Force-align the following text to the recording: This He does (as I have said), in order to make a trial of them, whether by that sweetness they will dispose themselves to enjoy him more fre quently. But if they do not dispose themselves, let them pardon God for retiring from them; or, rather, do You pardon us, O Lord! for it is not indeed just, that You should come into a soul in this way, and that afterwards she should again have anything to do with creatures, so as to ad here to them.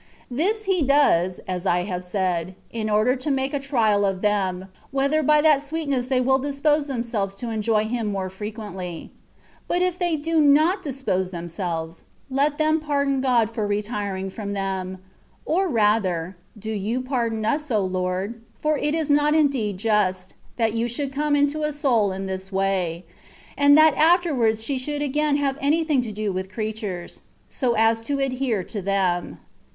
This 0.31 0.63
He 0.63 0.81
does 0.81 1.37
(as 1.47 1.67
I 1.67 1.83
have 1.83 2.03
said), 2.03 2.55
in 2.71 2.89
order 2.89 3.15
to 3.17 3.29
make 3.29 3.53
a 3.53 3.59
trial 3.59 4.03
of 4.03 4.21
them, 4.23 4.65
whether 4.89 5.21
by 5.21 5.41
that 5.43 5.61
sweetness 5.61 6.07
they 6.07 6.19
will 6.19 6.39
dispose 6.39 6.87
themselves 6.87 7.35
to 7.35 7.51
enjoy 7.51 7.85
him 7.85 8.07
more 8.07 8.27
fre 8.31 8.45
quently. 8.45 9.11
But 9.67 9.83
if 9.83 9.99
they 9.99 10.15
do 10.15 10.41
not 10.41 10.81
dispose 10.81 11.29
themselves, 11.29 12.01
let 12.31 12.57
them 12.57 12.79
pardon 12.79 13.21
God 13.21 13.51
for 13.51 13.67
retiring 13.67 14.31
from 14.31 14.53
them; 14.53 14.97
or, 15.45 15.67
rather, 15.69 16.35
do 16.57 16.71
You 16.71 17.01
pardon 17.03 17.45
us, 17.45 17.69
O 17.69 17.85
Lord! 17.85 18.41
for 18.59 18.79
it 18.79 18.95
is 18.95 19.07
not 19.11 19.35
indeed 19.35 19.77
just, 19.77 20.33
that 20.57 20.73
You 20.73 20.87
should 20.87 21.13
come 21.13 21.35
into 21.35 21.61
a 21.61 21.71
soul 21.71 22.11
in 22.11 22.25
this 22.25 22.51
way, 22.51 23.05
and 23.55 23.77
that 23.77 23.93
afterwards 23.97 24.63
she 24.63 24.79
should 24.79 25.03
again 25.03 25.37
have 25.37 25.59
anything 25.61 26.01
to 26.01 26.11
do 26.11 26.33
with 26.33 26.51
creatures, 26.51 27.21
so 27.47 27.73
as 27.75 28.01
to 28.01 28.19
ad 28.19 28.31
here 28.41 28.63
to 28.63 28.81
them. 28.81 29.37